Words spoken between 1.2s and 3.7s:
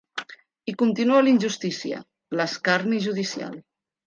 la injustícia, l’escarni judicial.